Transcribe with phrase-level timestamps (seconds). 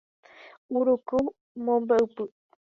[0.77, 1.17] Uruku
[1.63, 2.23] mombe'upy